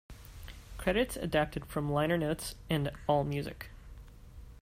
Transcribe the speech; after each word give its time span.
Credits 0.79 1.15
adapted 1.15 1.67
from 1.67 1.91
liner 1.91 2.17
notes 2.17 2.55
and 2.71 2.89
Allmusic. 3.07 3.67